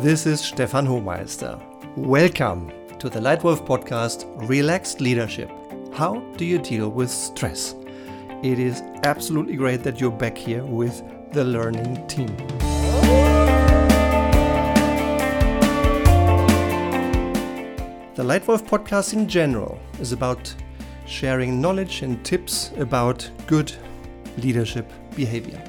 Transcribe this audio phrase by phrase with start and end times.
[0.00, 1.58] This is Stefan Hohmeister.
[1.96, 5.50] Welcome to the Leitwolf podcast Relaxed Leadership.
[5.94, 7.74] How do you deal with stress?
[8.42, 12.26] It is absolutely great that you're back here with the learning team.
[18.16, 20.54] The Leitwolf podcast in general is about
[21.06, 23.72] sharing knowledge and tips about good
[24.36, 25.64] leadership behavior.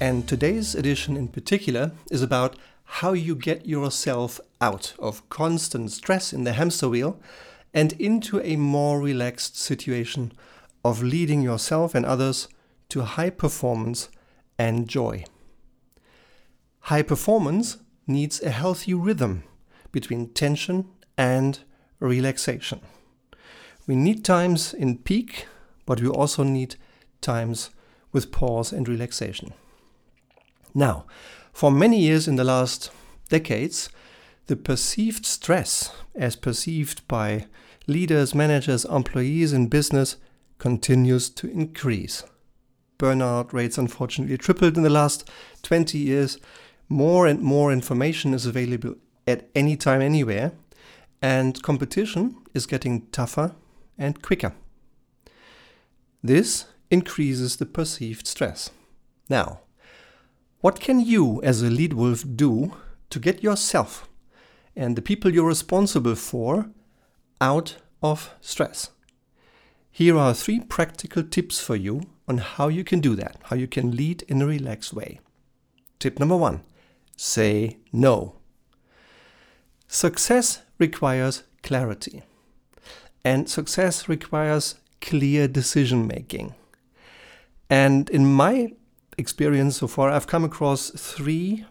[0.00, 6.32] And today's edition in particular is about how you get yourself out of constant stress
[6.32, 7.20] in the hamster wheel
[7.72, 10.32] and into a more relaxed situation
[10.84, 12.48] of leading yourself and others
[12.90, 14.08] to high performance
[14.58, 15.24] and joy.
[16.80, 19.42] High performance needs a healthy rhythm
[19.90, 21.58] between tension and
[21.98, 22.80] relaxation.
[23.86, 25.46] We need times in peak,
[25.86, 26.76] but we also need
[27.20, 27.70] times
[28.12, 29.52] with pause and relaxation.
[30.74, 31.06] Now,
[31.54, 32.90] for many years in the last
[33.28, 33.88] decades,
[34.46, 37.46] the perceived stress, as perceived by
[37.86, 40.16] leaders, managers, employees in business,
[40.58, 42.24] continues to increase.
[42.98, 45.30] Burnout rates unfortunately tripled in the last
[45.62, 46.38] 20 years.
[46.88, 48.96] More and more information is available
[49.26, 50.52] at any time, anywhere,
[51.22, 53.54] and competition is getting tougher
[53.96, 54.52] and quicker.
[56.22, 58.70] This increases the perceived stress.
[59.28, 59.60] Now,
[60.64, 62.72] what can you, as a lead wolf, do
[63.10, 64.08] to get yourself
[64.74, 66.70] and the people you're responsible for
[67.38, 68.88] out of stress?
[69.90, 73.68] Here are three practical tips for you on how you can do that, how you
[73.68, 75.20] can lead in a relaxed way.
[75.98, 76.62] Tip number one
[77.14, 78.36] say no.
[79.86, 82.22] Success requires clarity,
[83.22, 86.54] and success requires clear decision making.
[87.68, 88.72] And in my
[89.18, 91.64] experience so far, I've come across three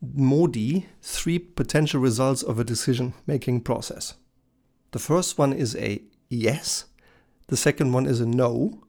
[0.00, 4.14] modi, three potential results of a decision making process.
[4.92, 6.86] The first one is a yes,
[7.48, 8.84] the second one is a no,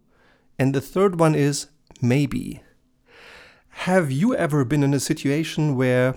[0.57, 1.67] and the third one is
[2.01, 2.61] maybe.
[3.83, 6.15] Have you ever been in a situation where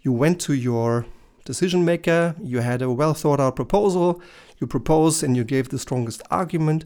[0.00, 1.06] you went to your
[1.44, 4.20] decision maker, you had a well thought out proposal,
[4.58, 6.84] you proposed and you gave the strongest argument,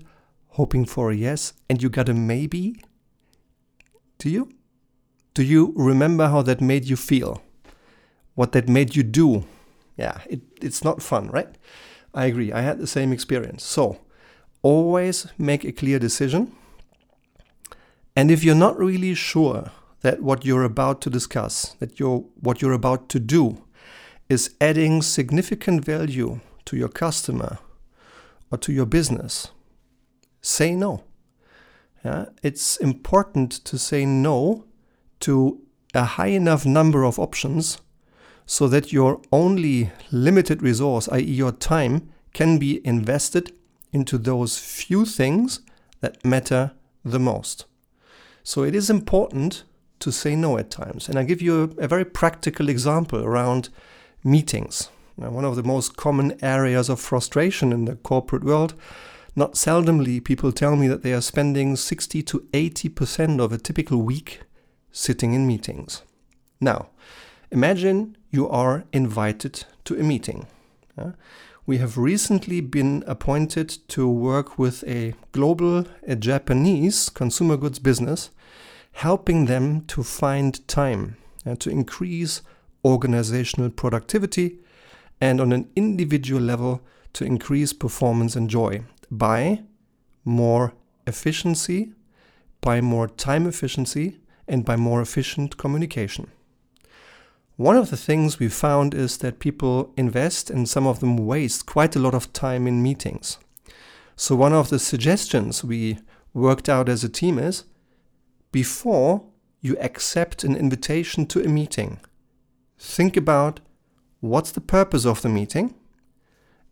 [0.48, 2.76] hoping for a yes, and you got a maybe?
[4.22, 4.50] Do you?
[5.34, 7.42] Do you remember how that made you feel?
[8.36, 9.46] What that made you do?
[9.96, 11.48] Yeah, it, it's not fun, right?
[12.14, 12.52] I agree.
[12.52, 13.64] I had the same experience.
[13.64, 13.98] So,
[14.62, 16.52] always make a clear decision.
[18.14, 19.72] And if you're not really sure
[20.02, 23.64] that what you're about to discuss, that you're, what you're about to do,
[24.28, 27.58] is adding significant value to your customer
[28.52, 29.48] or to your business,
[30.40, 31.02] say no.
[32.04, 34.64] Yeah, it's important to say no
[35.20, 35.60] to
[35.94, 37.80] a high enough number of options
[38.44, 43.52] so that your only limited resource, i.e., your time, can be invested
[43.92, 45.60] into those few things
[46.00, 46.72] that matter
[47.04, 47.66] the most.
[48.42, 49.64] So it is important
[50.00, 51.08] to say no at times.
[51.08, 53.68] And I give you a, a very practical example around
[54.24, 54.88] meetings.
[55.16, 58.74] Now, one of the most common areas of frustration in the corporate world
[59.34, 64.02] not seldomly, people tell me that they are spending 60 to 80% of a typical
[64.02, 64.42] week
[64.90, 66.02] sitting in meetings.
[66.60, 66.90] Now,
[67.50, 70.46] imagine you are invited to a meeting.
[71.64, 78.30] We have recently been appointed to work with a global, a Japanese consumer goods business,
[78.92, 81.16] helping them to find time
[81.46, 82.42] and to increase
[82.84, 84.58] organizational productivity
[85.20, 86.82] and on an individual level
[87.14, 88.82] to increase performance and joy
[89.12, 89.62] by
[90.24, 90.72] more
[91.06, 91.92] efficiency,
[92.62, 94.16] by more time efficiency,
[94.48, 96.30] and by more efficient communication.
[97.56, 101.66] One of the things we found is that people invest and some of them waste
[101.66, 103.38] quite a lot of time in meetings.
[104.16, 105.98] So, one of the suggestions we
[106.32, 107.64] worked out as a team is
[108.50, 109.26] before
[109.60, 112.00] you accept an invitation to a meeting,
[112.78, 113.60] think about
[114.20, 115.74] what's the purpose of the meeting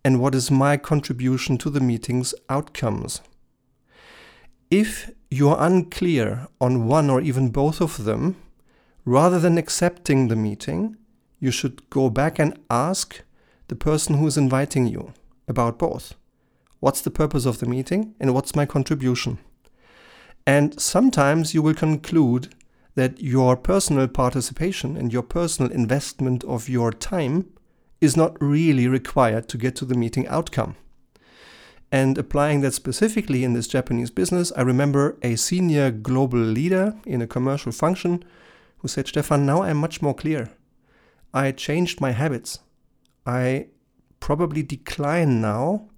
[0.04, 3.20] and what is my contribution to the meeting's outcomes.
[4.70, 8.36] If you're unclear on one or even both of them,
[9.04, 10.96] rather than accepting the meeting,
[11.38, 13.22] you should go back and ask
[13.68, 15.12] the person who is inviting you
[15.48, 16.14] about both.
[16.80, 19.38] What's the purpose of the meeting and what's my contribution?
[20.46, 22.54] And sometimes you will conclude
[22.94, 27.50] that your personal participation and your personal investment of your time
[28.00, 30.76] is not really required to get to the meeting outcome.
[31.92, 37.20] And applying that specifically in this Japanese business, I remember a senior global leader in
[37.20, 38.24] a commercial function
[38.78, 40.50] who said, Stefan, now I'm much more clear.
[41.34, 42.60] I changed my habits.
[43.26, 43.66] I
[44.20, 45.88] probably decline now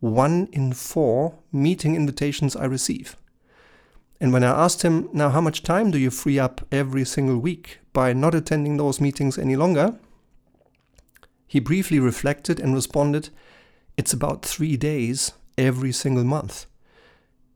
[0.00, 3.16] one in four meeting invitations I receive.
[4.20, 7.38] And when I asked him, now how much time do you free up every single
[7.38, 9.98] week by not attending those meetings any longer?
[11.52, 13.28] He briefly reflected and responded,
[13.98, 16.64] it's about three days every single month.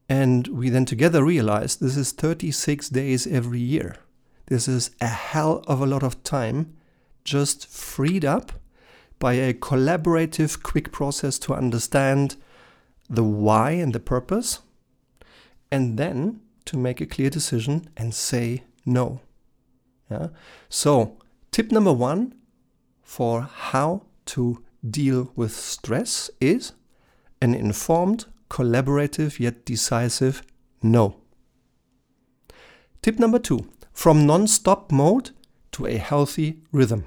[0.06, 3.96] And we then together realized this is 36 days every year.
[4.48, 6.76] This is a hell of a lot of time
[7.24, 8.52] just freed up
[9.18, 12.36] by a collaborative, quick process to understand
[13.08, 14.58] the why and the purpose,
[15.72, 19.22] and then to make a clear decision and say no.
[20.10, 20.28] Yeah?
[20.68, 21.16] So,
[21.50, 22.34] tip number one
[23.06, 26.72] for how to deal with stress is
[27.40, 30.42] an informed, collaborative, yet decisive
[30.82, 31.16] no.
[33.02, 35.30] Tip number two from non stop mode
[35.72, 37.06] to a healthy rhythm.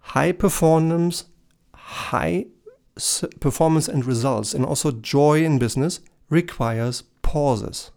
[0.00, 1.26] High performance,
[1.72, 2.46] high
[3.38, 7.92] performance and results, and also joy in business requires pauses.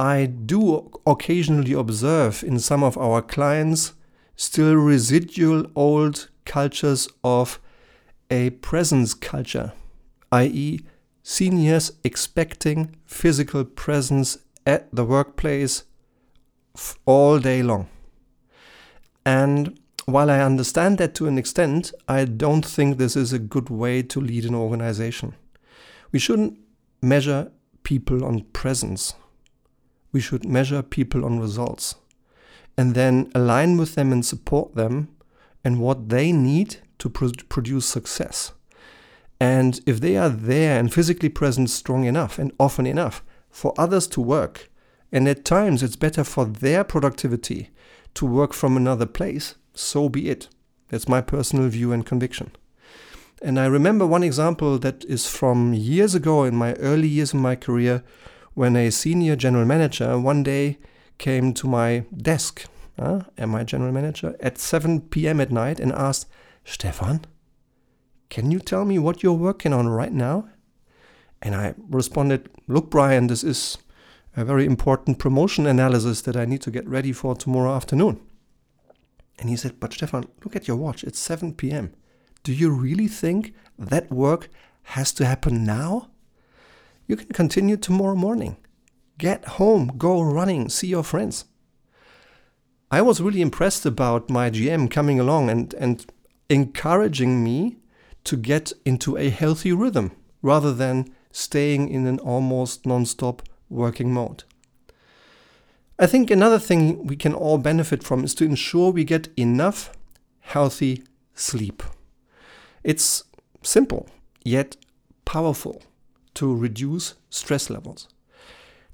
[0.00, 3.92] I do occasionally observe in some of our clients
[4.38, 7.60] still residual old cultures of
[8.30, 9.72] a presence culture,
[10.30, 10.80] i.e.,
[11.24, 15.82] seniors expecting physical presence at the workplace
[17.04, 17.88] all day long.
[19.26, 23.68] And while I understand that to an extent, I don't think this is a good
[23.68, 25.34] way to lead an organization.
[26.12, 26.56] We shouldn't
[27.02, 27.50] measure
[27.82, 29.14] people on presence.
[30.12, 31.96] We should measure people on results
[32.78, 35.08] and then align with them and support them
[35.64, 38.52] and what they need to pro- produce success.
[39.40, 44.06] And if they are there and physically present strong enough and often enough for others
[44.08, 44.70] to work,
[45.10, 47.70] and at times it's better for their productivity
[48.14, 50.48] to work from another place, so be it.
[50.88, 52.52] That's my personal view and conviction.
[53.42, 57.40] And I remember one example that is from years ago in my early years of
[57.40, 58.04] my career
[58.54, 60.78] when a senior general manager one day
[61.18, 62.64] came to my desk
[62.98, 65.40] uh, and my general manager at 7 p.m.
[65.40, 66.26] at night and asked,
[66.64, 67.24] Stefan,
[68.30, 70.48] can you tell me what you're working on right now?
[71.40, 73.78] And I responded, Look, Brian, this is
[74.36, 78.20] a very important promotion analysis that I need to get ready for tomorrow afternoon.
[79.38, 81.04] And he said, But Stefan, look at your watch.
[81.04, 81.92] It's 7 p.m.
[82.42, 84.48] Do you really think that work
[84.82, 86.10] has to happen now?
[87.06, 88.56] You can continue tomorrow morning.
[89.18, 91.44] Get home, go running, see your friends.
[92.90, 96.06] I was really impressed about my GM coming along and, and
[96.48, 97.78] encouraging me
[98.24, 104.12] to get into a healthy rhythm rather than staying in an almost non stop working
[104.12, 104.44] mode.
[105.98, 109.92] I think another thing we can all benefit from is to ensure we get enough
[110.40, 111.02] healthy
[111.34, 111.82] sleep.
[112.84, 113.24] It's
[113.62, 114.08] simple,
[114.44, 114.76] yet
[115.24, 115.82] powerful
[116.34, 118.08] to reduce stress levels.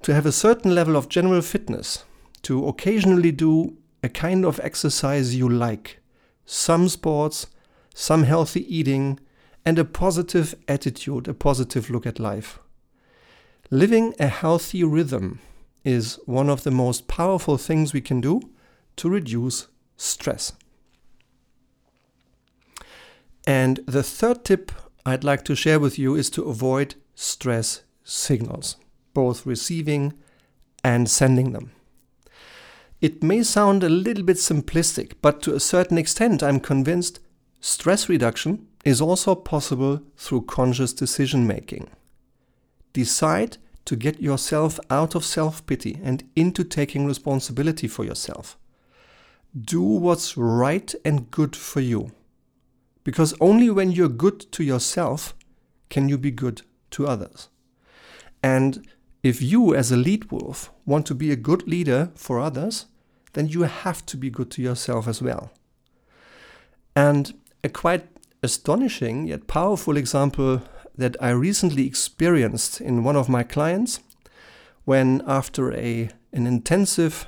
[0.04, 2.04] To have a certain level of general fitness,
[2.42, 5.98] to occasionally do a kind of exercise you like,
[6.44, 7.46] some sports,
[7.94, 9.18] some healthy eating,
[9.64, 12.58] and a positive attitude, a positive look at life.
[13.70, 15.40] Living a healthy rhythm
[15.84, 18.42] is one of the most powerful things we can do
[18.96, 20.52] to reduce stress.
[23.46, 24.70] And the third tip
[25.06, 28.76] I'd like to share with you is to avoid stress signals,
[29.14, 30.12] both receiving
[30.82, 31.70] and sending them.
[33.00, 37.20] It may sound a little bit simplistic, but to a certain extent, I'm convinced
[37.60, 41.90] stress reduction is also possible through conscious decision making.
[42.92, 48.56] Decide to get yourself out of self pity and into taking responsibility for yourself.
[49.58, 52.12] Do what's right and good for you.
[53.04, 55.34] Because only when you're good to yourself
[55.90, 57.48] can you be good to others.
[58.42, 58.86] And
[59.24, 62.86] if you, as a lead wolf, want to be a good leader for others,
[63.32, 65.50] then you have to be good to yourself as well.
[66.94, 67.32] And
[67.64, 68.06] a quite
[68.42, 70.62] astonishing yet powerful example
[70.96, 74.00] that I recently experienced in one of my clients
[74.84, 77.26] when, after a, an intensive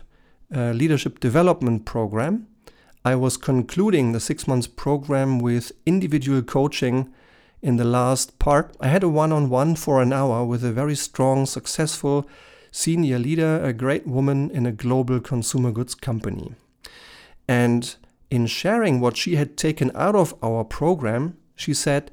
[0.55, 2.47] uh, leadership development program,
[3.07, 7.11] I was concluding the six months program with individual coaching.
[7.63, 10.73] In the last part, I had a one on one for an hour with a
[10.73, 12.29] very strong, successful
[12.71, 16.55] senior leader, a great woman in a global consumer goods company.
[17.49, 17.95] And
[18.31, 22.11] in sharing what she had taken out of our program, she said,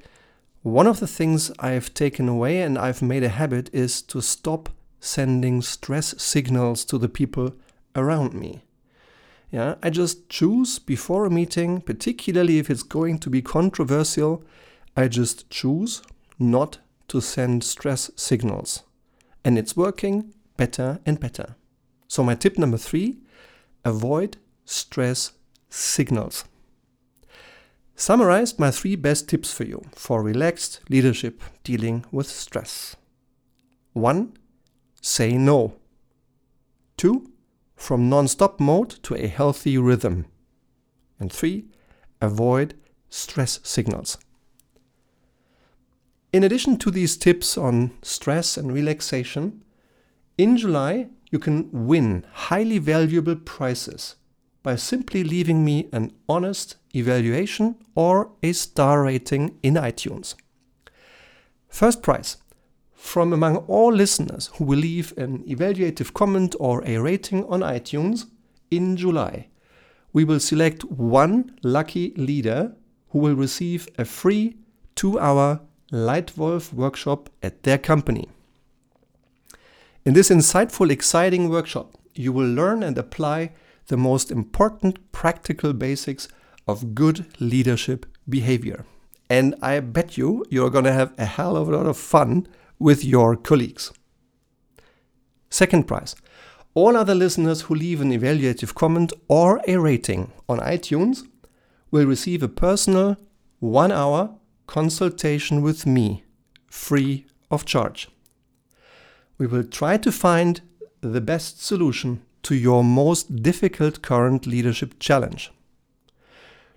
[0.61, 4.69] one of the things I've taken away and I've made a habit is to stop
[5.01, 7.53] sending stress signals to the people
[7.95, 8.63] around me.
[9.51, 14.43] Yeah, I just choose before a meeting, particularly if it's going to be controversial,
[14.95, 16.01] I just choose
[16.37, 18.83] not to send stress signals.
[19.43, 21.55] And it's working better and better.
[22.07, 23.17] So, my tip number three
[23.83, 25.33] avoid stress
[25.69, 26.45] signals.
[27.95, 32.95] Summarized my three best tips for you for relaxed leadership dealing with stress.
[33.93, 34.33] 1.
[35.01, 35.75] Say no.
[36.97, 37.29] 2.
[37.75, 40.25] From non stop mode to a healthy rhythm.
[41.19, 41.65] And 3.
[42.21, 42.75] Avoid
[43.09, 44.17] stress signals.
[46.33, 49.63] In addition to these tips on stress and relaxation,
[50.35, 54.15] in July you can win highly valuable prizes
[54.63, 60.33] by simply leaving me an honest evaluation or a star rating in iTunes.
[61.67, 62.37] First prize
[62.93, 68.25] from among all listeners who will leave an evaluative comment or a rating on iTunes
[68.71, 69.49] in July,
[70.13, 72.75] we will select one lucky leader
[73.09, 74.57] who will receive a free
[74.95, 75.59] two hour
[75.93, 78.27] Leitwolf workshop at their company.
[80.03, 83.51] In this insightful, exciting workshop, you will learn and apply
[83.87, 86.27] the most important practical basics
[86.67, 88.85] of good leadership behavior.
[89.29, 92.47] And I bet you you're going to have a hell of a lot of fun
[92.79, 93.93] with your colleagues.
[95.49, 96.15] Second prize.
[96.73, 101.21] All other listeners who leave an evaluative comment or a rating on iTunes
[101.91, 103.15] will receive a personal
[103.59, 104.35] one hour
[104.67, 106.23] consultation with me,
[106.67, 108.09] free of charge.
[109.37, 110.61] We will try to find
[111.01, 115.51] the best solution to your most difficult current leadership challenge.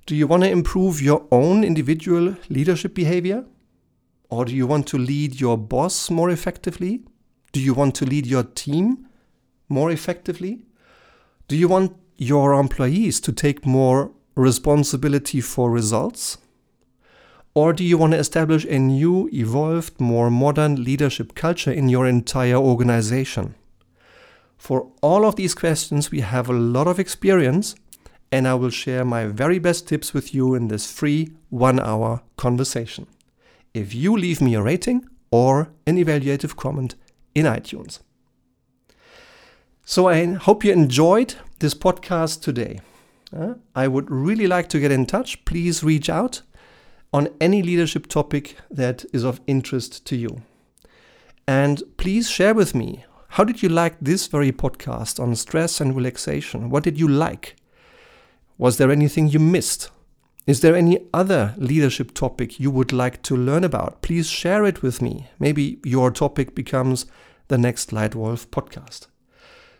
[0.06, 3.44] Do you want to improve your own individual leadership behavior?
[4.28, 7.02] Or do you want to lead your boss more effectively?
[7.52, 9.08] Do you want to lead your team
[9.68, 10.62] more effectively?
[11.48, 16.38] Do you want your employees to take more responsibility for results?
[17.56, 22.06] Or do you want to establish a new, evolved, more modern leadership culture in your
[22.06, 23.54] entire organization?
[24.58, 27.74] For all of these questions, we have a lot of experience,
[28.30, 32.20] and I will share my very best tips with you in this free one hour
[32.36, 33.06] conversation.
[33.72, 36.94] If you leave me a rating or an evaluative comment
[37.34, 38.00] in iTunes.
[39.82, 42.80] So I hope you enjoyed this podcast today.
[43.34, 45.42] Uh, I would really like to get in touch.
[45.46, 46.42] Please reach out
[47.12, 50.42] on any leadership topic that is of interest to you.
[51.48, 55.94] And please share with me how did you like this very podcast on stress and
[55.94, 56.70] relaxation?
[56.70, 57.56] What did you like?
[58.58, 59.90] Was there anything you missed?
[60.46, 64.00] Is there any other leadership topic you would like to learn about?
[64.00, 65.28] Please share it with me.
[65.38, 67.06] Maybe your topic becomes
[67.48, 69.08] the next Leitwolf podcast.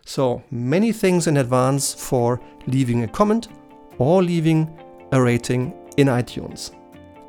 [0.05, 3.49] So many thanks in advance for leaving a comment
[3.99, 4.69] or leaving
[5.13, 6.73] a rating in iTunes.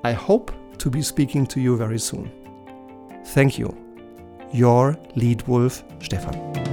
[0.07, 2.31] I hope to be speaking to you very soon.
[3.35, 3.75] Thank you.
[4.53, 6.66] Your Lead Wolf Stefan.